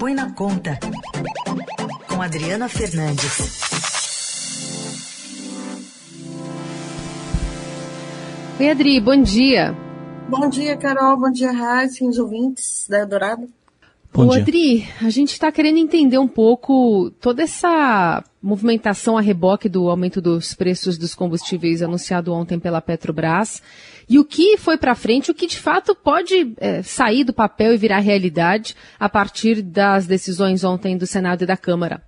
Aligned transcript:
Põe 0.00 0.14
na 0.14 0.32
Conta, 0.32 0.78
com 2.08 2.22
Adriana 2.22 2.70
Fernandes. 2.70 3.60
Oi, 8.58 8.70
Adri, 8.70 8.98
bom 8.98 9.20
dia. 9.20 9.76
Bom 10.26 10.48
dia, 10.48 10.74
Carol. 10.78 11.18
Bom 11.18 11.30
dia, 11.30 11.52
Raíssa, 11.52 12.02
os 12.06 12.18
ouvintes 12.18 12.86
da 12.88 13.00
Eldorado. 13.00 13.46
Bom 14.12 14.26
Ô, 14.26 14.32
Adri, 14.32 14.88
a 15.00 15.08
gente 15.08 15.32
está 15.32 15.52
querendo 15.52 15.78
entender 15.78 16.18
um 16.18 16.26
pouco 16.26 17.12
toda 17.20 17.44
essa 17.44 18.24
movimentação 18.42 19.16
a 19.16 19.20
reboque 19.20 19.68
do 19.68 19.88
aumento 19.88 20.20
dos 20.20 20.52
preços 20.52 20.98
dos 20.98 21.14
combustíveis 21.14 21.80
anunciado 21.80 22.32
ontem 22.32 22.58
pela 22.58 22.80
Petrobras 22.80 23.62
e 24.08 24.18
o 24.18 24.24
que 24.24 24.56
foi 24.56 24.76
para 24.76 24.96
frente, 24.96 25.30
o 25.30 25.34
que 25.34 25.46
de 25.46 25.60
fato 25.60 25.94
pode 25.94 26.54
é, 26.56 26.82
sair 26.82 27.22
do 27.22 27.32
papel 27.32 27.72
e 27.72 27.76
virar 27.76 28.00
realidade 28.00 28.74
a 28.98 29.08
partir 29.08 29.62
das 29.62 30.08
decisões 30.08 30.64
ontem 30.64 30.98
do 30.98 31.06
Senado 31.06 31.44
e 31.44 31.46
da 31.46 31.56
Câmara. 31.56 32.02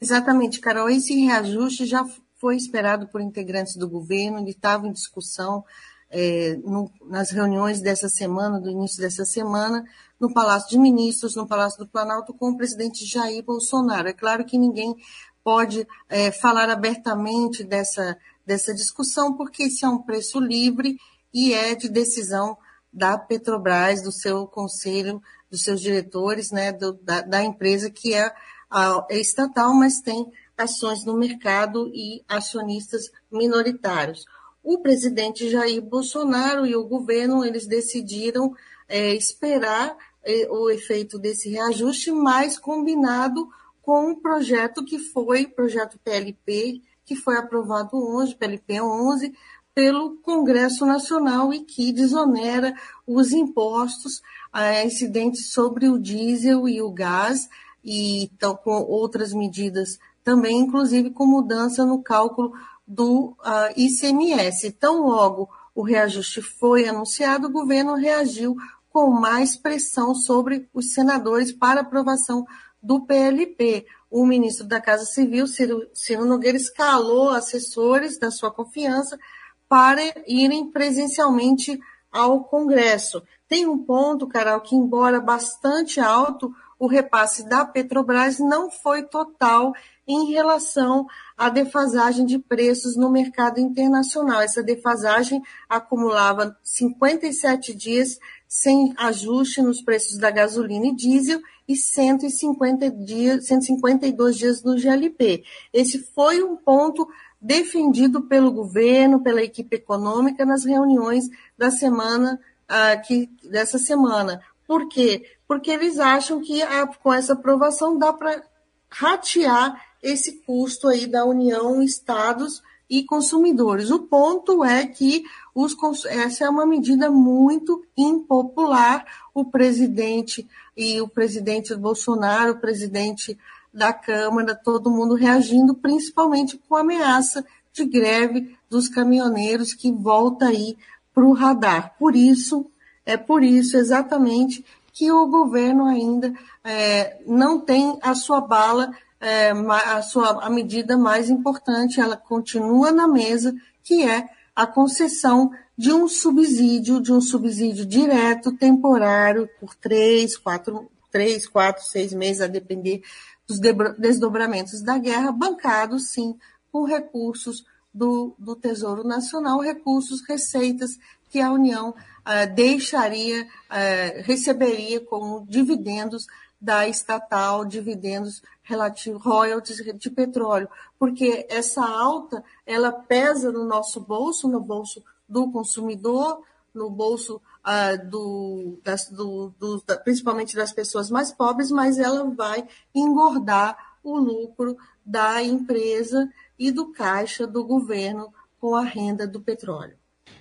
Exatamente, 0.00 0.58
Carol. 0.58 0.88
Esse 0.88 1.14
reajuste 1.20 1.84
já 1.84 2.02
foi 2.40 2.56
esperado 2.56 3.06
por 3.08 3.20
integrantes 3.20 3.76
do 3.76 3.88
governo, 3.88 4.38
ele 4.38 4.50
estava 4.50 4.86
em 4.86 4.92
discussão 4.92 5.62
é, 6.12 6.56
no, 6.62 6.90
nas 7.06 7.30
reuniões 7.30 7.80
dessa 7.80 8.08
semana, 8.08 8.60
do 8.60 8.70
início 8.70 9.00
dessa 9.00 9.24
semana, 9.24 9.82
no 10.20 10.32
Palácio 10.32 10.68
de 10.68 10.78
Ministros, 10.78 11.34
no 11.34 11.48
Palácio 11.48 11.78
do 11.78 11.88
Planalto, 11.88 12.34
com 12.34 12.50
o 12.50 12.56
presidente 12.56 13.04
Jair 13.06 13.42
Bolsonaro. 13.42 14.08
É 14.08 14.12
claro 14.12 14.44
que 14.44 14.58
ninguém 14.58 14.94
pode 15.42 15.86
é, 16.08 16.30
falar 16.30 16.70
abertamente 16.70 17.64
dessa, 17.64 18.16
dessa 18.46 18.74
discussão, 18.74 19.34
porque 19.34 19.64
esse 19.64 19.84
é 19.84 19.88
um 19.88 20.02
preço 20.02 20.38
livre 20.38 20.96
e 21.32 21.52
é 21.52 21.74
de 21.74 21.88
decisão 21.88 22.56
da 22.92 23.16
Petrobras, 23.16 24.02
do 24.02 24.12
seu 24.12 24.46
conselho, 24.46 25.20
dos 25.50 25.62
seus 25.62 25.80
diretores, 25.80 26.50
né, 26.50 26.72
do, 26.72 26.92
da, 26.92 27.22
da, 27.22 27.42
empresa 27.42 27.90
que 27.90 28.14
é, 28.14 28.32
a, 28.70 29.06
é 29.10 29.18
estatal, 29.18 29.72
mas 29.74 30.00
tem 30.00 30.30
ações 30.56 31.04
no 31.04 31.16
mercado 31.16 31.90
e 31.94 32.22
acionistas 32.28 33.10
minoritários. 33.30 34.24
O 34.62 34.78
presidente 34.78 35.50
Jair 35.50 35.82
Bolsonaro 35.82 36.64
e 36.64 36.76
o 36.76 36.84
governo, 36.84 37.44
eles 37.44 37.66
decidiram 37.66 38.54
é, 38.88 39.14
esperar 39.14 39.96
é, 40.22 40.48
o 40.50 40.70
efeito 40.70 41.18
desse 41.18 41.48
reajuste, 41.48 42.12
mais 42.12 42.58
combinado 42.58 43.48
com 43.82 44.10
um 44.10 44.14
projeto 44.14 44.84
que 44.84 44.98
foi, 44.98 45.46
projeto 45.46 45.98
PLP, 46.04 46.80
que 47.04 47.16
foi 47.16 47.36
aprovado 47.36 47.96
hoje, 47.96 48.36
PLP 48.36 48.80
11, 48.80 49.34
pelo 49.74 50.16
Congresso 50.18 50.86
Nacional 50.86 51.52
e 51.52 51.60
que 51.60 51.92
desonera 51.92 52.74
os 53.06 53.32
impostos 53.32 54.22
é, 54.54 54.84
incidentes 54.84 55.50
sobre 55.50 55.88
o 55.88 55.98
diesel 55.98 56.68
e 56.68 56.80
o 56.80 56.90
gás, 56.90 57.48
e 57.84 58.24
então, 58.24 58.54
com 58.54 58.82
outras 58.82 59.32
medidas 59.32 59.98
também, 60.22 60.58
inclusive 60.60 61.10
com 61.10 61.26
mudança 61.26 61.84
no 61.84 62.00
cálculo 62.00 62.52
do 62.86 63.30
uh, 63.30 63.36
ah, 63.44 63.72
ICMS. 63.76 64.72
Tão 64.72 65.06
logo 65.06 65.48
o 65.74 65.82
reajuste 65.82 66.42
foi 66.42 66.86
anunciado, 66.86 67.46
o 67.46 67.52
governo 67.52 67.94
reagiu 67.94 68.56
com 68.90 69.10
mais 69.10 69.56
pressão 69.56 70.14
sobre 70.14 70.68
os 70.74 70.92
senadores 70.92 71.50
para 71.50 71.80
aprovação 71.80 72.44
do 72.82 73.00
PLP. 73.06 73.86
O 74.10 74.26
ministro 74.26 74.66
da 74.66 74.80
Casa 74.80 75.06
Civil, 75.06 75.46
Ciro, 75.46 75.88
Ciro 75.94 76.26
Nogueira, 76.26 76.58
escalou 76.58 77.30
assessores 77.30 78.18
da 78.18 78.30
sua 78.30 78.50
confiança 78.50 79.18
para 79.66 80.02
irem 80.26 80.70
presencialmente 80.70 81.80
ao 82.10 82.44
Congresso. 82.44 83.22
Tem 83.48 83.66
um 83.66 83.78
ponto, 83.78 84.26
Carol, 84.26 84.60
que 84.60 84.76
embora 84.76 85.18
bastante 85.18 85.98
alto, 85.98 86.54
o 86.78 86.86
repasse 86.86 87.48
da 87.48 87.64
Petrobras 87.64 88.38
não 88.38 88.70
foi 88.70 89.04
total 89.04 89.72
em 90.06 90.32
relação 90.32 91.06
à 91.36 91.48
defasagem 91.48 92.26
de 92.26 92.38
preços 92.38 92.96
no 92.96 93.10
mercado 93.10 93.60
internacional. 93.60 94.40
Essa 94.40 94.62
defasagem 94.62 95.42
acumulava 95.68 96.56
57 96.62 97.74
dias 97.74 98.18
sem 98.48 98.92
ajuste 98.98 99.62
nos 99.62 99.80
preços 99.80 100.18
da 100.18 100.30
gasolina 100.30 100.86
e 100.88 100.94
diesel 100.94 101.40
e 101.66 101.76
150 101.76 102.90
dias, 102.90 103.46
152 103.46 104.36
dias 104.36 104.62
no 104.62 104.76
GLP. 104.76 105.44
Esse 105.72 105.98
foi 106.14 106.42
um 106.42 106.56
ponto 106.56 107.08
defendido 107.40 108.22
pelo 108.22 108.52
governo, 108.52 109.20
pela 109.20 109.42
equipe 109.42 109.76
econômica 109.76 110.44
nas 110.44 110.64
reuniões 110.64 111.24
da 111.56 111.70
semana 111.70 112.38
ah, 112.68 112.96
que, 112.96 113.30
dessa 113.42 113.78
semana. 113.78 114.40
Por 114.66 114.88
quê? 114.88 115.36
Porque 115.46 115.70
eles 115.70 115.98
acham 115.98 116.40
que 116.40 116.62
ah, 116.62 116.86
com 116.86 117.12
essa 117.12 117.32
aprovação 117.32 117.98
dá 117.98 118.12
para 118.12 118.42
ratear 118.90 119.91
esse 120.02 120.42
custo 120.44 120.88
aí 120.88 121.06
da 121.06 121.24
União, 121.24 121.82
estados 121.82 122.62
e 122.90 123.04
consumidores. 123.04 123.90
O 123.90 124.00
ponto 124.00 124.64
é 124.64 124.86
que 124.86 125.22
os, 125.54 125.74
essa 126.04 126.44
é 126.44 126.50
uma 126.50 126.66
medida 126.66 127.10
muito 127.10 127.82
impopular. 127.96 129.06
O 129.32 129.44
presidente 129.44 130.46
e 130.76 131.00
o 131.00 131.08
presidente 131.08 131.74
Bolsonaro, 131.74 132.52
o 132.52 132.60
presidente 132.60 133.38
da 133.72 133.92
Câmara, 133.92 134.54
todo 134.54 134.90
mundo 134.90 135.14
reagindo, 135.14 135.74
principalmente 135.74 136.58
com 136.68 136.76
a 136.76 136.80
ameaça 136.80 137.44
de 137.72 137.86
greve 137.86 138.54
dos 138.68 138.88
caminhoneiros 138.88 139.72
que 139.72 139.90
volta 139.90 140.46
aí 140.46 140.76
para 141.14 141.24
o 141.24 141.32
radar. 141.32 141.94
Por 141.98 142.14
isso, 142.14 142.66
é 143.06 143.16
por 143.16 143.42
isso 143.42 143.76
exatamente 143.76 144.64
que 144.92 145.10
o 145.10 145.26
governo 145.26 145.86
ainda 145.86 146.34
é, 146.62 147.18
não 147.26 147.58
tem 147.58 147.98
a 148.02 148.14
sua 148.14 148.40
bala 148.40 148.92
é, 149.22 149.50
a, 149.50 150.02
sua, 150.02 150.44
a 150.44 150.50
medida 150.50 150.98
mais 150.98 151.30
importante, 151.30 152.00
ela 152.00 152.16
continua 152.16 152.90
na 152.90 153.06
mesa, 153.06 153.54
que 153.84 154.02
é 154.02 154.28
a 154.54 154.66
concessão 154.66 155.52
de 155.78 155.92
um 155.92 156.08
subsídio, 156.08 157.00
de 157.00 157.12
um 157.12 157.20
subsídio 157.20 157.86
direto, 157.86 158.52
temporário, 158.52 159.48
por 159.60 159.76
três, 159.76 160.36
quatro, 160.36 160.90
três, 161.10 161.46
quatro, 161.46 161.84
seis 161.84 162.12
meses, 162.12 162.42
a 162.42 162.48
depender 162.48 163.02
dos 163.46 163.60
desdobramentos 163.96 164.82
da 164.82 164.98
guerra, 164.98 165.30
bancado, 165.30 166.00
sim, 166.00 166.36
com 166.72 166.84
recursos 166.84 167.64
do, 167.94 168.34
do 168.36 168.56
Tesouro 168.56 169.04
Nacional, 169.04 169.60
recursos, 169.60 170.20
receitas 170.28 170.98
que 171.30 171.40
a 171.40 171.52
União 171.52 171.94
eh, 172.26 172.46
deixaria, 172.46 173.46
eh, 173.70 174.22
receberia 174.24 175.00
como 175.00 175.46
dividendos 175.48 176.26
da 176.60 176.86
estatal, 176.86 177.64
dividendos 177.64 178.42
relativo 178.62 179.18
royalties 179.18 179.78
de 179.98 180.10
petróleo, 180.10 180.68
porque 180.98 181.46
essa 181.50 181.84
alta 181.84 182.44
ela 182.64 182.92
pesa 182.92 183.50
no 183.50 183.64
nosso 183.64 184.00
bolso, 184.00 184.46
no 184.46 184.60
bolso 184.60 185.02
do 185.28 185.50
consumidor, 185.50 186.42
no 186.72 186.88
bolso 186.88 187.40
ah, 187.64 187.96
do, 187.96 188.78
das, 188.82 189.08
do, 189.08 189.52
do, 189.58 189.82
da, 189.86 189.96
principalmente 189.96 190.56
das 190.56 190.72
pessoas 190.72 191.10
mais 191.10 191.32
pobres, 191.32 191.70
mas 191.70 191.98
ela 191.98 192.24
vai 192.30 192.66
engordar 192.94 193.96
o 194.02 194.16
lucro 194.16 194.76
da 195.04 195.42
empresa 195.42 196.30
e 196.58 196.70
do 196.70 196.92
caixa 196.92 197.46
do 197.46 197.64
governo 197.64 198.32
com 198.60 198.74
a 198.74 198.82
renda 198.82 199.26
do 199.26 199.40
petróleo. 199.40 199.96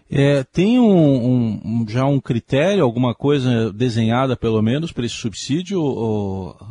É, 0.09 0.44
tem 0.44 0.79
um, 0.79 1.84
um, 1.84 1.85
já 1.88 2.06
um 2.06 2.19
critério, 2.19 2.84
alguma 2.84 3.16
coisa 3.16 3.72
desenhada 3.72 4.35
pelo 4.35 4.62
menos 4.62 4.91
para 4.91 5.06
esse 5.06 5.16
subsídio, 5.16 5.79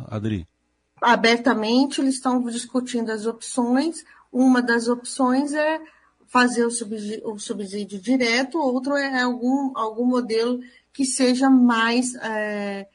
Adri? 0.07 0.47
abertamente, 1.01 1.99
eles 1.99 2.15
estão 2.15 2.43
discutindo 2.43 3.09
as 3.09 3.25
opções. 3.25 4.05
Uma 4.31 4.61
das 4.61 4.87
opções 4.87 5.51
é 5.53 5.81
fazer 6.27 6.63
o 6.63 6.71
subsídio, 6.71 7.27
o 7.29 7.39
subsídio 7.39 7.99
direto, 7.99 8.59
outro 8.59 8.95
é 8.95 9.21
algum, 9.21 9.75
algum 9.75 10.05
modelo 10.05 10.61
que 10.93 11.03
seja 11.03 11.49
mais 11.49 12.13
é, 12.15 12.87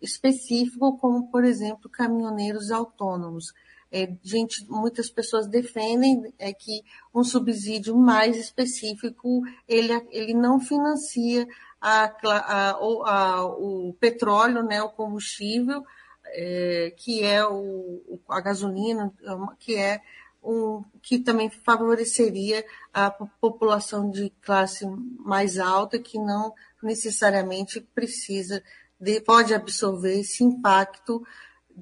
específico, 0.00 0.96
como, 0.98 1.28
por 1.30 1.44
exemplo, 1.44 1.90
caminhoneiros 1.90 2.70
autônomos. 2.70 3.52
É, 3.92 4.08
gente, 4.22 4.64
muitas 4.68 5.10
pessoas 5.10 5.48
defendem 5.48 6.32
é, 6.38 6.52
que 6.52 6.82
um 7.12 7.24
subsídio 7.24 7.96
mais 7.96 8.36
específico 8.36 9.42
ele, 9.66 9.92
ele 10.10 10.32
não 10.32 10.60
financia 10.60 11.46
a, 11.80 12.04
a, 12.24 12.70
a, 12.70 13.44
o 13.46 13.92
petróleo, 13.98 14.62
né, 14.62 14.80
o 14.82 14.90
combustível, 14.90 15.84
é, 16.26 16.94
que 16.96 17.24
é 17.24 17.44
o, 17.44 18.20
a 18.28 18.40
gasolina, 18.40 19.12
que 19.58 19.74
é 19.74 20.00
um, 20.42 20.84
que 21.02 21.18
também 21.18 21.50
favoreceria 21.50 22.64
a 22.92 23.10
população 23.10 24.10
de 24.10 24.30
classe 24.40 24.86
mais 25.18 25.58
alta, 25.58 25.98
que 25.98 26.18
não 26.18 26.54
necessariamente 26.82 27.80
precisa, 27.94 28.62
de, 28.98 29.20
pode 29.20 29.54
absorver 29.54 30.20
esse 30.20 30.44
impacto 30.44 31.22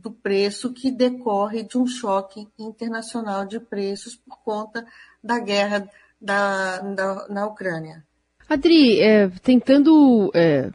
do 0.03 0.11
preço 0.11 0.73
que 0.73 0.91
decorre 0.91 1.63
de 1.63 1.79
um 1.79 1.87
choque 1.87 2.49
internacional 2.59 3.47
de 3.47 3.61
preços 3.61 4.17
por 4.17 4.39
conta 4.45 4.87
da 5.23 5.39
guerra 5.39 5.89
da, 6.21 6.79
da 6.79 7.29
na 7.29 7.47
Ucrânia. 7.47 8.05
Adri, 8.49 9.01
é, 9.01 9.29
tentando 9.43 10.31
é, 10.35 10.71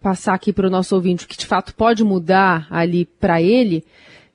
passar 0.00 0.34
aqui 0.34 0.52
para 0.52 0.66
o 0.66 0.70
nosso 0.70 0.94
ouvinte 0.94 1.24
o 1.24 1.28
que 1.28 1.36
de 1.36 1.46
fato 1.46 1.74
pode 1.74 2.02
mudar 2.02 2.66
ali 2.70 3.06
para 3.06 3.40
ele, 3.40 3.84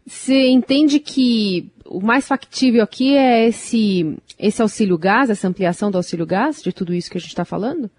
você 0.08 0.48
entende 0.50 1.00
que 1.00 1.72
o 1.86 2.02
mais 2.02 2.28
factível 2.28 2.84
aqui 2.84 3.16
é 3.16 3.48
esse, 3.48 4.18
esse 4.38 4.62
auxílio 4.62 4.98
gás, 4.98 5.30
essa 5.30 5.48
ampliação 5.48 5.92
do 5.92 5.98
auxílio 5.98 6.26
gás, 6.26 6.62
de 6.62 6.72
tudo 6.72 6.94
isso 6.94 7.10
que 7.10 7.18
a 7.18 7.22
gente 7.22 7.30
está 7.30 7.46
falando? 7.46 7.90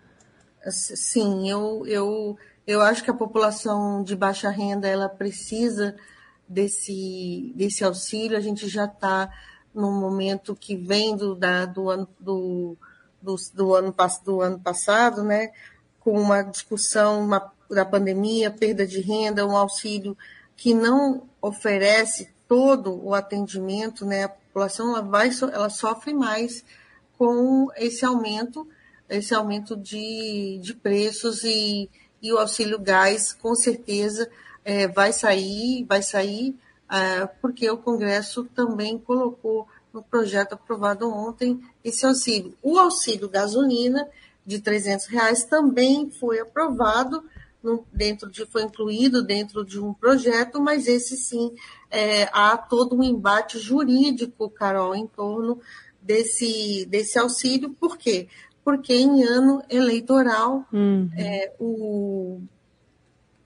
Sim, 0.69 1.49
eu, 1.49 1.85
eu, 1.87 2.37
eu 2.67 2.81
acho 2.81 3.03
que 3.05 3.11
a 3.11 3.15
população 3.15 4.03
de 4.03 4.15
baixa 4.17 4.51
renda 4.51 4.89
ela 4.89 5.09
precisa 5.09 5.95
desse, 6.51 7.53
desse 7.55 7.85
auxílio. 7.85 8.37
A 8.37 8.41
gente 8.41 8.69
já 8.69 8.87
está 8.87 9.33
num 9.73 9.93
momento 9.93 10.57
que 10.57 10.77
vem 10.77 11.17
do, 11.17 11.37
da, 11.37 11.65
do, 11.65 11.89
ano, 11.89 12.09
do, 12.19 12.77
do, 13.23 13.37
do, 13.55 13.75
ano, 13.75 13.95
do 14.25 14.41
ano 14.41 14.59
passado, 14.59 15.23
né, 15.23 15.53
com 16.01 16.19
uma 16.21 16.43
discussão 16.43 17.25
uma, 17.25 17.53
da 17.71 17.85
pandemia, 17.85 18.51
perda 18.51 18.85
de 18.85 19.01
renda, 19.01 19.47
um 19.47 19.57
auxílio 19.57 20.19
que 20.57 20.75
não 20.75 21.29
oferece 21.41 22.29
todo 22.49 23.01
o 23.03 23.15
atendimento, 23.15 24.05
né, 24.05 24.25
a 24.25 24.29
população 24.29 24.91
ela 24.91 25.03
vai, 25.03 25.31
ela 25.53 25.71
sofre 25.71 26.13
mais 26.13 26.65
com 27.17 27.69
esse 27.77 28.05
aumento, 28.05 28.67
esse 29.09 29.33
aumento 29.33 29.77
de, 29.77 30.59
de 30.61 30.75
preços 30.75 31.45
e, 31.45 31.89
e 32.21 32.33
o 32.33 32.39
auxílio 32.39 32.79
gás, 32.79 33.33
com 33.33 33.55
certeza, 33.55 34.29
é, 34.71 34.87
vai 34.87 35.13
sair, 35.13 35.85
vai 35.85 36.01
sair, 36.01 36.55
é, 36.89 37.27
porque 37.43 37.69
o 37.69 37.77
Congresso 37.77 38.45
também 38.55 38.97
colocou 38.97 39.67
no 39.93 40.01
projeto 40.01 40.53
aprovado 40.53 41.11
ontem 41.11 41.61
esse 41.83 42.07
auxílio. 42.07 42.55
O 42.63 42.79
auxílio 42.79 43.29
gasolina 43.29 44.09
de 44.47 44.61
300 44.61 45.07
reais 45.07 45.43
também 45.43 46.09
foi 46.09 46.39
aprovado, 46.39 47.25
no, 47.61 47.85
dentro 47.93 48.31
de, 48.31 48.47
foi 48.47 48.63
incluído 48.63 49.25
dentro 49.25 49.65
de 49.65 49.81
um 49.81 49.93
projeto, 49.93 50.61
mas 50.61 50.87
esse 50.87 51.17
sim 51.17 51.53
é, 51.91 52.29
há 52.33 52.57
todo 52.57 52.95
um 52.95 53.03
embate 53.03 53.59
jurídico, 53.59 54.49
Carol, 54.49 54.95
em 54.95 55.09
torno 55.09 55.61
desse, 56.01 56.87
desse 56.89 57.19
auxílio. 57.19 57.71
Por 57.71 57.99
quê? 57.99 58.29
Porque 58.65 58.95
em 58.95 59.25
ano 59.25 59.65
eleitoral, 59.69 60.65
uhum. 60.73 61.11
é, 61.19 61.53
o, 61.59 62.41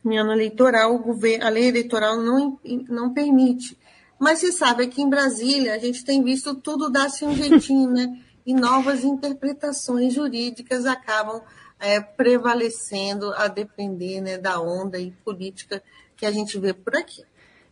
em 0.04 0.18
ano 0.18 0.32
eleitoral, 0.32 0.94
o 0.94 0.98
governo, 0.98 1.46
a 1.46 1.48
lei 1.48 1.68
eleitoral 1.68 2.20
não, 2.20 2.58
não 2.88 3.12
permite. 3.12 3.76
Mas 4.18 4.38
você 4.38 4.52
sabe, 4.52 4.84
aqui 4.84 5.02
em 5.02 5.08
Brasília, 5.08 5.74
a 5.74 5.78
gente 5.78 6.04
tem 6.04 6.22
visto 6.22 6.54
tudo 6.54 6.90
dar-se 6.90 7.24
um 7.24 7.34
jeitinho, 7.36 7.90
né? 7.90 8.18
E 8.46 8.54
novas 8.54 9.04
interpretações 9.04 10.12
jurídicas 10.12 10.84
acabam 10.84 11.40
é, 11.80 12.00
prevalecendo 12.00 13.32
a 13.32 13.48
depender 13.48 14.20
né, 14.20 14.38
da 14.38 14.60
onda 14.60 14.98
e 14.98 15.10
política 15.24 15.82
que 16.16 16.26
a 16.26 16.30
gente 16.30 16.58
vê 16.58 16.72
por 16.72 16.94
aqui. 16.94 17.22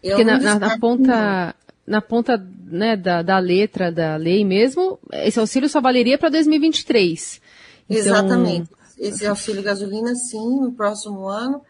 Eu 0.02 0.16
Porque 0.16 0.24
na, 0.24 0.38
na, 0.38 0.58
na, 0.58 0.78
ponta, 0.78 1.54
na 1.86 2.00
ponta 2.00 2.46
né, 2.66 2.96
da, 2.96 3.22
da 3.22 3.38
letra 3.38 3.92
da 3.92 4.16
lei 4.16 4.44
mesmo, 4.44 4.98
esse 5.12 5.38
auxílio 5.38 5.68
só 5.68 5.80
valeria 5.80 6.18
para 6.18 6.30
2023. 6.30 7.40
Então... 7.88 7.98
Exatamente. 7.98 8.70
Esse 8.98 9.26
auxílio 9.26 9.62
gasolina, 9.62 10.14
sim, 10.14 10.60
no 10.60 10.72
próximo 10.72 11.26
ano. 11.26 11.62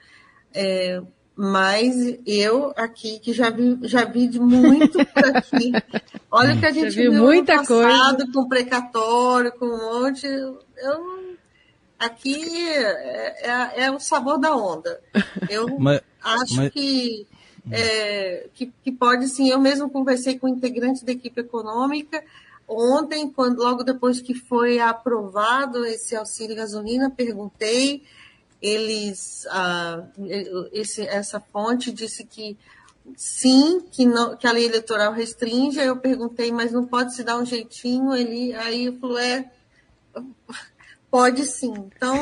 É, 0.55 1.01
mas 1.35 1.97
eu 2.27 2.73
aqui, 2.77 3.19
que 3.19 3.33
já 3.33 3.51
vi, 3.51 3.79
já 3.83 4.05
vi 4.05 4.29
de 4.29 4.39
muito 4.39 4.93
por 5.07 5.25
aqui. 5.37 5.73
Olha 6.31 6.55
o 6.55 6.61
que 6.61 6.67
a 6.67 6.71
gente 6.71 6.95
viu 6.95 7.13
muita 7.13 7.57
no 7.57 7.59
passado, 7.61 8.17
coisa. 8.19 8.33
com 8.33 8.49
precatório, 8.49 9.53
com 9.53 9.67
um 9.67 10.03
monte. 10.03 10.27
Eu, 10.27 11.37
aqui 11.99 12.69
é, 12.69 13.51
é, 13.51 13.85
é, 13.85 13.91
o 13.91 13.99
sabor 13.99 14.39
da 14.39 14.55
onda. 14.55 15.01
Eu 15.49 15.67
mas, 15.81 16.01
acho 16.23 16.57
mas... 16.57 16.73
que, 16.73 17.27
é, 17.71 18.49
que, 18.53 18.73
que 18.83 18.93
pode 18.93 19.29
sim. 19.29 19.49
Eu 19.49 19.61
mesmo 19.61 19.89
conversei 19.89 20.39
com 20.39 20.49
integrantes 20.49 21.03
da 21.03 21.13
equipe 21.13 21.41
econômica 21.41 22.23
ontem, 22.69 23.29
quando 23.31 23.59
logo 23.59 23.83
depois 23.83 24.21
que 24.21 24.35
foi 24.35 24.79
aprovado 24.81 25.85
esse 25.85 26.15
auxílio 26.17 26.57
gasolina, 26.57 27.11
perguntei 27.11 28.03
eles, 28.63 29.45
ah, 29.51 30.05
esse, 30.73 31.03
essa 31.03 31.41
fonte 31.41 31.91
disse 31.91 32.25
que 32.25 32.57
sim, 33.17 33.81
que, 33.91 34.07
não, 34.07 34.37
que 34.37 34.47
a 34.47 34.53
lei 34.53 34.67
eleitoral 34.67 35.13
restringe. 35.13 35.81
Aí 35.81 35.89
eu 35.89 35.97
perguntei, 35.97 36.53
mas 36.53 36.71
não 36.71 36.87
pode 36.87 37.15
se 37.15 37.25
dar 37.25 37.37
um 37.37 37.45
jeitinho? 37.45 38.15
Ele 38.15 38.55
aí 38.55 38.97
falou, 39.01 39.19
é, 39.19 39.51
pode 41.11 41.45
sim. 41.45 41.75
Então, 41.97 42.17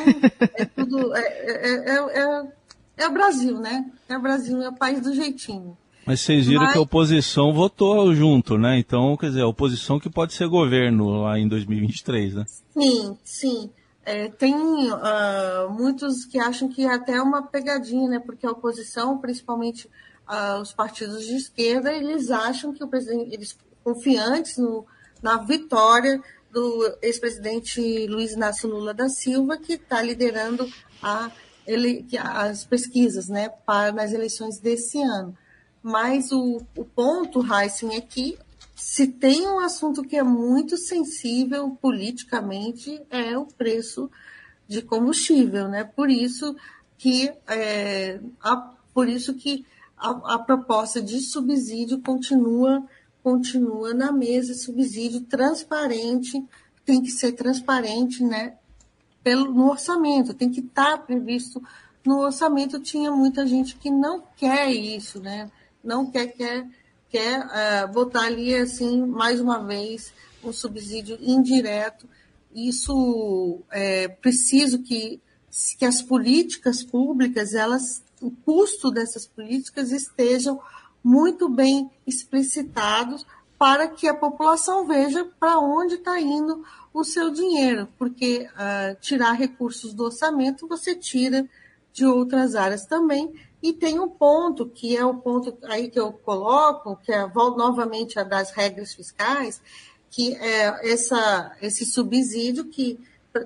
é 0.54 0.64
tudo. 0.74 1.14
É, 1.14 1.20
é, 1.20 1.94
é, 1.94 2.52
é, 2.96 3.06
o 3.06 3.12
Brasil, 3.12 3.58
né? 3.60 3.84
É 4.08 4.16
o 4.16 4.22
Brasil, 4.22 4.62
é 4.62 4.70
o 4.70 4.74
país 4.74 5.02
do 5.02 5.14
jeitinho. 5.14 5.76
Mas 6.06 6.20
vocês 6.20 6.46
viram 6.46 6.62
mas... 6.62 6.72
que 6.72 6.78
a 6.78 6.82
oposição 6.82 7.52
votou 7.52 8.14
junto, 8.14 8.56
né? 8.56 8.78
Então, 8.78 9.16
quer 9.18 9.28
dizer, 9.28 9.42
a 9.42 9.46
oposição 9.46 10.00
que 10.00 10.08
pode 10.08 10.32
ser 10.32 10.48
governo 10.48 11.22
lá 11.22 11.38
em 11.38 11.46
2023, 11.46 12.34
né? 12.34 12.44
Sim, 12.72 13.18
sim. 13.22 13.70
É, 14.10 14.28
tem 14.28 14.56
uh, 14.56 15.70
muitos 15.70 16.24
que 16.24 16.36
acham 16.36 16.68
que 16.68 16.84
é 16.84 16.92
até 16.92 17.22
uma 17.22 17.46
pegadinha, 17.46 18.08
né? 18.08 18.18
Porque 18.18 18.44
a 18.44 18.50
oposição, 18.50 19.16
principalmente 19.18 19.88
uh, 20.28 20.60
os 20.60 20.72
partidos 20.72 21.24
de 21.24 21.36
esquerda, 21.36 21.92
eles 21.92 22.28
acham 22.28 22.72
que 22.72 22.82
o 22.82 22.88
presidente, 22.88 23.32
eles 23.32 23.56
confiantes 23.84 24.56
no, 24.58 24.84
na 25.22 25.36
vitória 25.36 26.20
do 26.50 26.98
ex-presidente 27.00 28.08
Luiz 28.08 28.32
Inácio 28.32 28.68
Lula 28.68 28.92
da 28.92 29.08
Silva, 29.08 29.56
que 29.56 29.74
está 29.74 30.02
liderando 30.02 30.68
a, 31.00 31.30
ele, 31.64 32.04
as 32.18 32.64
pesquisas, 32.64 33.28
né? 33.28 33.48
Para 33.64 33.92
nas 33.92 34.12
eleições 34.12 34.58
desse 34.58 35.00
ano. 35.00 35.38
Mas 35.80 36.32
o, 36.32 36.60
o 36.76 36.84
ponto, 36.84 37.44
Heisen, 37.46 37.94
é 37.94 38.00
que 38.00 38.36
se 38.80 39.06
tem 39.06 39.46
um 39.46 39.60
assunto 39.60 40.02
que 40.02 40.16
é 40.16 40.22
muito 40.22 40.78
sensível 40.78 41.76
politicamente, 41.82 43.00
é 43.10 43.36
o 43.36 43.44
preço 43.44 44.10
de 44.66 44.80
combustível, 44.80 45.68
né? 45.68 45.84
Por 45.84 46.10
isso 46.10 46.56
que, 46.96 47.30
é, 47.46 48.18
a, 48.40 48.56
por 48.94 49.06
isso 49.06 49.34
que 49.34 49.66
a, 49.98 50.34
a, 50.34 50.38
proposta 50.38 51.00
de 51.00 51.20
subsídio 51.20 52.00
continua, 52.00 52.82
continua 53.22 53.92
na 53.92 54.10
mesa, 54.10 54.54
subsídio 54.54 55.20
transparente, 55.20 56.42
tem 56.84 57.02
que 57.02 57.10
ser 57.10 57.32
transparente, 57.32 58.24
né? 58.24 58.54
Pelo, 59.22 59.52
no 59.52 59.68
orçamento, 59.68 60.32
tem 60.32 60.50
que 60.50 60.60
estar 60.60 60.96
tá 60.96 60.98
previsto 60.98 61.62
no 62.02 62.20
orçamento. 62.20 62.80
Tinha 62.80 63.10
muita 63.10 63.46
gente 63.46 63.76
que 63.76 63.90
não 63.90 64.22
quer 64.38 64.72
isso, 64.72 65.20
né? 65.20 65.50
Não 65.84 66.10
quer, 66.10 66.28
quer 66.28 66.66
quer 67.10 67.40
uh, 67.44 67.92
botar 67.92 68.22
ali, 68.22 68.54
assim, 68.54 69.04
mais 69.04 69.40
uma 69.40 69.58
vez, 69.58 70.12
um 70.42 70.52
subsídio 70.52 71.18
indireto. 71.20 72.08
Isso 72.54 73.60
é 73.70 74.08
preciso 74.08 74.82
que, 74.82 75.20
que 75.78 75.84
as 75.84 76.00
políticas 76.00 76.82
públicas, 76.82 77.54
elas, 77.54 78.02
o 78.20 78.30
custo 78.30 78.90
dessas 78.90 79.26
políticas 79.26 79.90
estejam 79.90 80.60
muito 81.02 81.48
bem 81.48 81.90
explicitados 82.06 83.26
para 83.58 83.88
que 83.88 84.08
a 84.08 84.14
população 84.14 84.86
veja 84.86 85.28
para 85.38 85.58
onde 85.58 85.94
está 85.94 86.18
indo 86.18 86.64
o 86.94 87.04
seu 87.04 87.30
dinheiro, 87.30 87.88
porque 87.98 88.48
uh, 88.54 88.98
tirar 89.00 89.32
recursos 89.32 89.92
do 89.92 90.04
orçamento 90.04 90.66
você 90.66 90.94
tira 90.94 91.46
de 91.92 92.04
outras 92.06 92.54
áreas 92.54 92.86
também, 92.86 93.32
e 93.62 93.72
tem 93.72 94.00
um 94.00 94.08
ponto, 94.08 94.66
que 94.66 94.96
é 94.96 95.04
o 95.04 95.14
ponto 95.14 95.56
aí 95.64 95.90
que 95.90 96.00
eu 96.00 96.12
coloco, 96.12 96.96
que 97.04 97.12
é 97.12 97.26
volto 97.26 97.58
novamente 97.58 98.18
a 98.18 98.24
das 98.24 98.50
regras 98.50 98.94
fiscais, 98.94 99.60
que 100.10 100.34
é 100.34 100.92
essa, 100.92 101.56
esse 101.60 101.84
subsídio 101.84 102.64
que, 102.64 102.98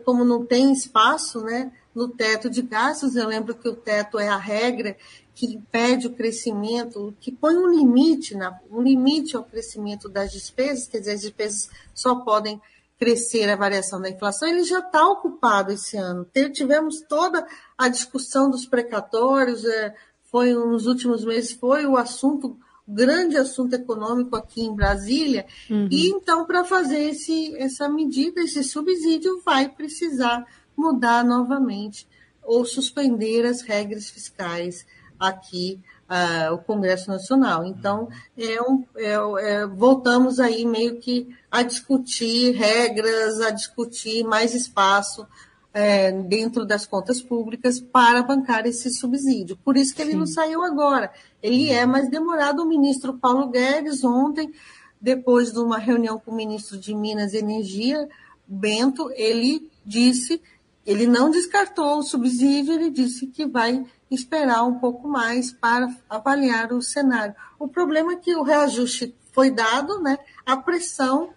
como 0.05 0.25
não 0.25 0.47
tem 0.47 0.73
espaço 0.73 1.41
né, 1.43 1.73
no 1.95 2.09
teto 2.09 2.49
de 2.49 2.63
gastos, 2.63 3.17
eu 3.17 3.29
lembro 3.29 3.55
que 3.55 3.69
o 3.69 3.75
teto 3.75 4.19
é 4.19 4.29
a 4.29 4.37
regra 4.37 4.97
que 5.35 5.47
impede 5.47 6.07
o 6.07 6.15
crescimento, 6.15 7.15
que 7.21 7.33
põe 7.33 7.57
um 7.57 7.69
limite, 7.69 8.37
um 8.71 8.81
limite 8.81 9.37
ao 9.37 9.43
crescimento 9.43 10.09
das 10.09 10.31
despesas, 10.31 10.87
quer 10.87 11.01
dizer, 11.01 11.13
as 11.13 11.21
despesas 11.23 11.69
só 11.93 12.15
podem 12.15 12.61
crescer 12.99 13.49
a 13.51 13.57
variação 13.57 14.01
da 14.01 14.11
inflação, 14.11 14.49
ele 14.49 14.65
já 14.65 14.79
está 14.79 15.07
ocupado 15.09 15.73
esse 15.73 15.97
ano. 15.97 16.27
Tivemos 16.53 17.01
toda 17.09 17.47
a 17.77 17.89
discussão 17.89 18.51
dos 18.51 18.67
precatórios, 18.67 19.65
é, 19.65 19.95
foi 20.31 20.53
nos 20.53 20.87
últimos 20.87 21.25
meses, 21.25 21.53
foi 21.53 21.87
o 21.87 21.97
assunto, 21.97 22.57
o 22.87 22.93
grande 22.93 23.37
assunto 23.37 23.75
econômico 23.75 24.37
aqui 24.37 24.63
em 24.63 24.75
Brasília, 24.75 25.47
uhum. 25.71 25.89
e 25.91 26.09
então, 26.09 26.47
para 26.47 26.65
fazer 26.65 27.11
esse, 27.11 27.57
essa 27.57 27.89
medida, 27.89 28.41
esse 28.41 28.63
subsídio, 28.63 29.43
vai 29.45 29.69
precisar 29.69 30.47
mudar 30.77 31.25
novamente 31.25 32.09
ou 32.43 32.65
suspender 32.65 33.45
as 33.47 33.63
regras 33.63 34.11
fiscais 34.11 34.87
aqui 35.19 35.81
uh, 36.15 36.55
o 36.55 36.59
Congresso 36.59 37.11
Nacional. 37.11 37.65
Então, 37.65 38.09
é 38.39 38.63
um, 38.63 38.85
é, 38.97 39.13
é, 39.13 39.67
voltamos 39.67 40.39
aí 40.39 40.65
meio 40.65 41.01
que 41.01 41.29
a 41.51 41.63
discutir 41.63 42.53
regras, 42.53 43.41
a 43.41 43.51
discutir 43.51 44.23
mais 44.23 44.55
espaço 44.55 45.27
é, 45.73 46.13
dentro 46.13 46.65
das 46.65 46.87
contas 46.87 47.21
públicas 47.21 47.81
para 47.81 48.23
bancar 48.23 48.65
esse 48.65 48.91
subsídio. 48.95 49.59
Por 49.65 49.77
isso 49.77 49.95
que 49.95 50.03
ele 50.03 50.13
Sim. 50.13 50.19
não 50.19 50.27
saiu 50.27 50.63
agora. 50.63 51.13
Ele 51.43 51.71
é 51.71 51.85
mais 51.85 52.09
demorado. 52.09 52.63
O 52.63 52.69
ministro 52.69 53.15
Paulo 53.15 53.49
Guedes, 53.49 54.05
ontem, 54.05 54.53
depois 55.01 55.53
de 55.53 55.59
uma 55.59 55.79
reunião 55.79 56.19
com 56.19 56.31
o 56.31 56.37
ministro 56.37 56.79
de 56.79 56.95
Minas 56.95 57.35
e 57.35 57.39
Energia, 57.39 58.09
Bento, 58.47 59.11
ele 59.15 59.69
disse, 59.85 60.41
ele 60.87 61.07
não 61.07 61.31
descartou 61.31 61.99
o 61.99 62.03
subsídio, 62.03 62.75
ele 62.75 62.91
disse 62.91 63.27
que 63.27 63.47
vai 63.47 63.85
esperar 64.15 64.65
um 64.65 64.79
pouco 64.79 65.09
mais 65.09 65.53
para 65.53 65.95
avaliar 66.09 66.73
o 66.73 66.81
cenário. 66.81 67.35
O 67.59 67.69
problema 67.69 68.13
é 68.13 68.17
que 68.17 68.35
o 68.35 68.43
reajuste 68.43 69.15
foi 69.33 69.51
dado, 69.51 70.01
né? 70.01 70.19
A 70.47 70.57
pressão 70.57 71.31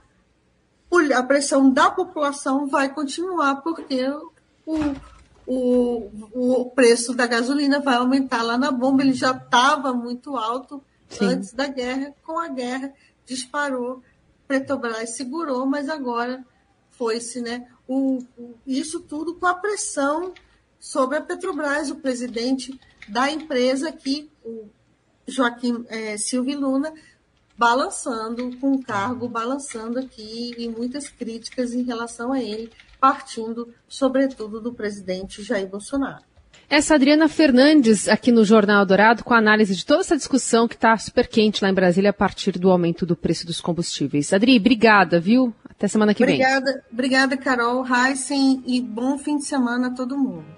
a 1.14 1.22
pressão 1.22 1.70
da 1.70 1.92
população 1.92 2.66
vai 2.68 2.94
continuar, 2.94 3.58
porque 3.58 4.02
o, 4.66 4.96
o, 5.46 6.10
o 6.34 6.72
preço 6.72 7.14
da 7.14 7.28
gasolina 7.28 7.82
vai 7.82 7.96
aumentar 7.96 8.42
lá 8.42 8.58
na 8.58 8.72
bomba, 8.72 9.04
ele 9.04 9.14
já 9.14 9.32
estava 9.32 9.94
muito 9.94 10.38
alto 10.38 10.82
Sim. 11.10 11.26
antes 11.26 11.52
da 11.52 11.68
guerra, 11.68 12.14
com 12.24 12.40
a 12.40 12.48
guerra 12.48 12.94
disparou, 13.26 14.02
Petrobras 14.48 15.16
segurou, 15.16 15.66
mas 15.66 15.90
agora 15.90 16.44
foi-se, 16.92 17.42
né? 17.42 17.68
O, 17.88 18.24
o, 18.38 18.56
isso 18.66 19.02
tudo 19.02 19.36
com 19.36 19.46
a 19.46 19.54
pressão 19.54 20.34
sobre 20.88 21.18
a 21.18 21.22
Petrobras, 21.22 21.90
o 21.92 21.96
presidente 21.96 22.80
da 23.10 23.30
empresa 23.30 23.90
aqui, 23.90 24.30
o 24.42 24.70
Joaquim 25.28 25.84
é, 25.90 26.18
Silvio 26.18 26.58
Luna, 26.58 26.94
balançando 27.58 28.56
com 28.56 28.72
o 28.72 28.82
cargo, 28.82 29.28
balançando 29.28 30.00
aqui 30.00 30.56
e 30.58 30.70
muitas 30.70 31.10
críticas 31.10 31.74
em 31.74 31.84
relação 31.84 32.32
a 32.32 32.42
ele, 32.42 32.72
partindo 33.02 33.74
sobretudo 33.86 34.62
do 34.62 34.74
presidente 34.74 35.44
Jair 35.44 35.68
Bolsonaro. 35.68 36.24
Essa 36.70 36.96
Adriana 36.96 37.28
Fernandes 37.28 38.08
aqui 38.08 38.32
no 38.32 38.46
Jornal 38.46 38.86
Dourado 38.86 39.26
com 39.26 39.34
a 39.34 39.40
análise 39.40 39.76
de 39.76 39.86
toda 39.86 40.00
essa 40.02 40.16
discussão 40.16 40.70
que 40.70 40.76
está 40.76 40.98
super 40.98 41.28
quente 41.28 41.62
lá 41.62 41.70
em 41.70 41.74
Brasília 41.74 42.12
a 42.12 42.14
partir 42.14 42.58
do 42.58 42.72
aumento 42.72 43.06
do 43.06 43.16
preço 43.16 43.46
dos 43.46 43.60
combustíveis. 43.60 44.32
Adri, 44.32 44.58
obrigada, 44.58 45.20
viu? 45.20 45.54
Até 45.70 45.90
semana 45.90 46.14
que 46.14 46.24
obrigada, 46.24 46.72
vem. 46.72 46.82
Obrigada, 46.94 47.36
Carol, 47.36 47.86
Heisen 47.86 48.64
e 48.66 48.80
bom 48.80 49.18
fim 49.18 49.38
de 49.38 49.44
semana 49.44 49.88
a 49.88 49.92
todo 49.92 50.18
mundo. 50.18 50.57